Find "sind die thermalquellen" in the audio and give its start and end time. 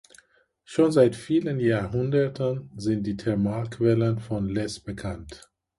2.75-4.17